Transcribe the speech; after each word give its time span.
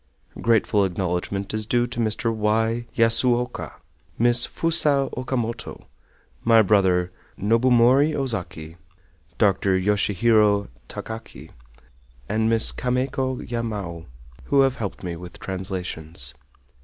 Grateful 0.41 0.83
acknowledgment 0.83 1.53
is 1.53 1.67
due 1.67 1.85
to 1.85 1.99
Mr. 1.99 2.33
Y. 2.35 2.87
Yasuoka, 2.97 3.73
Miss 4.17 4.47
Fusa 4.47 5.09
Okamoto, 5.15 5.85
my 6.43 6.63
brother 6.63 7.11
Nobumori 7.39 8.15
Ozaki, 8.15 8.77
Dr. 9.37 9.79
Yoshihiro 9.79 10.69
Takaki, 10.89 11.51
and 12.27 12.49
Miss 12.49 12.71
Kameko 12.71 13.47
Yamao, 13.47 14.07
who 14.45 14.61
have 14.61 14.77
helped 14.77 15.03
me 15.03 15.15
with 15.15 15.37
translations. 15.37 16.33